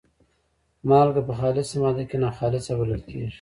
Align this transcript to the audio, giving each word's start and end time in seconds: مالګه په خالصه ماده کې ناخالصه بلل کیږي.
مالګه 0.89 1.21
په 1.27 1.33
خالصه 1.39 1.75
ماده 1.81 2.03
کې 2.09 2.17
ناخالصه 2.23 2.73
بلل 2.79 3.01
کیږي. 3.09 3.29